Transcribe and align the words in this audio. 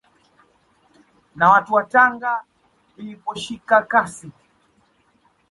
Na 1.35 1.49
watu 1.49 1.73
wa 1.73 1.83
Tanga 1.83 2.43
iliposhika 2.97 3.81
kasi 3.81 4.31